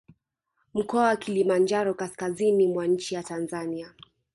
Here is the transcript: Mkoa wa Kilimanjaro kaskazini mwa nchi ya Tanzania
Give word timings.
Mkoa 0.73 1.03
wa 1.03 1.15
Kilimanjaro 1.15 1.93
kaskazini 1.93 2.67
mwa 2.67 2.87
nchi 2.87 3.15
ya 3.15 3.23
Tanzania 3.23 3.93